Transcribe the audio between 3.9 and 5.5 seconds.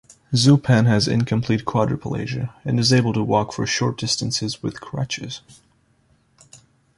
distances with crutches.